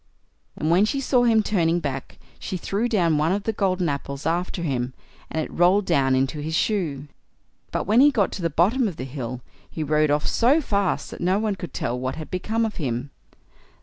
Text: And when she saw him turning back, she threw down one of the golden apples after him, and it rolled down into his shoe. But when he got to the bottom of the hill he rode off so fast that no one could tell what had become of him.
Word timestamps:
And 0.55 0.71
when 0.71 0.83
she 0.85 0.99
saw 0.99 1.25
him 1.25 1.43
turning 1.43 1.79
back, 1.79 2.17
she 2.39 2.57
threw 2.57 2.89
down 2.89 3.19
one 3.19 3.31
of 3.31 3.43
the 3.43 3.53
golden 3.53 3.87
apples 3.87 4.25
after 4.25 4.63
him, 4.63 4.95
and 5.29 5.39
it 5.45 5.53
rolled 5.53 5.85
down 5.85 6.15
into 6.15 6.39
his 6.39 6.55
shoe. 6.55 7.07
But 7.71 7.83
when 7.85 8.01
he 8.01 8.09
got 8.09 8.31
to 8.31 8.41
the 8.41 8.49
bottom 8.49 8.87
of 8.87 8.95
the 8.97 9.03
hill 9.03 9.41
he 9.69 9.83
rode 9.83 10.09
off 10.09 10.25
so 10.25 10.59
fast 10.59 11.11
that 11.11 11.21
no 11.21 11.37
one 11.37 11.53
could 11.55 11.71
tell 11.71 11.99
what 11.99 12.15
had 12.15 12.31
become 12.31 12.65
of 12.65 12.77
him. 12.77 13.11